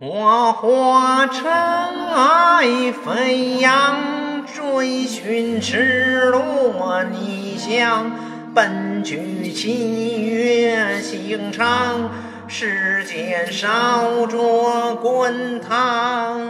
[0.00, 3.96] 我化尘埃飞扬，
[4.44, 8.10] 追寻赤裸逆翔，
[8.52, 12.10] 奔去七月刑场，
[12.48, 16.40] 世间烧灼滚烫。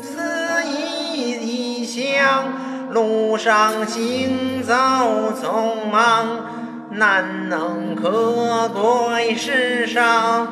[0.00, 2.44] 思忆异乡，
[2.90, 4.72] 路上行走
[5.34, 6.26] 匆忙，
[6.92, 10.46] 难能可贵世上。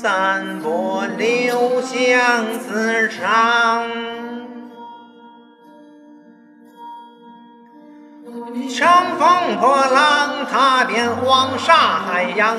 [0.00, 3.86] 散播留香磁场，
[8.70, 12.56] 乘风破浪，踏遍黄沙海洋，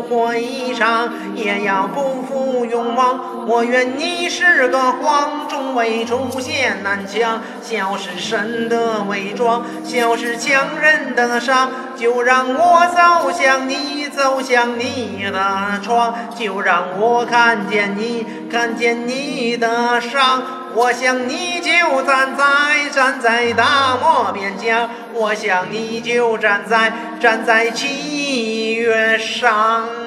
[0.00, 3.46] 与其无悔一场，也要不负勇往。
[3.46, 11.70] 我愿你是个黄忠伟，出现南墙，笑是神的伪装，笑是强忍的伤。
[11.96, 20.42] 就让我走向你，走向你的窗，就让我看见你，看见你的伤。
[20.74, 29.99] 我想你就站在站在大漠边疆，我想你就站在站在七月上。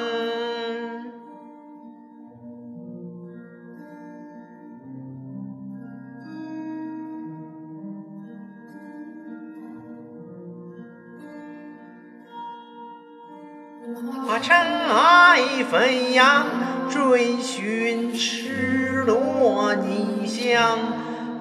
[13.95, 16.47] 我尘埃飞扬，
[16.89, 20.79] 追寻赤裸逆翔，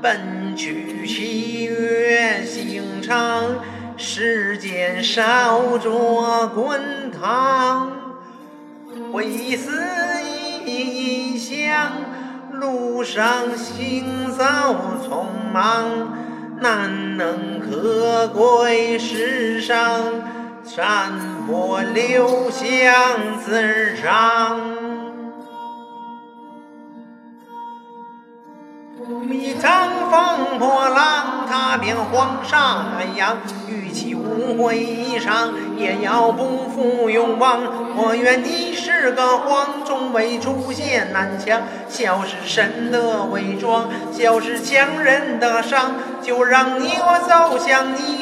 [0.02, 3.56] 奔去七月刑场，
[3.96, 7.90] 世间烧灼滚烫。
[9.12, 9.72] 为死
[10.66, 11.90] 异乡，
[12.52, 14.44] 路上行走
[15.08, 16.12] 匆忙，
[16.60, 20.41] 难能可贵世上。
[20.64, 21.12] 山
[21.46, 22.64] 坡留香
[23.44, 24.60] 磁场，
[29.28, 33.38] 一场风破浪，踏遍黄沙海洋，
[33.68, 37.60] 与其无悔一场，也要不负勇往。
[37.96, 45.92] 我愿你是个黄忠伟，出现南墙，笑是神的伪装，笑是强忍的伤。
[46.22, 48.21] 就让你我走向你。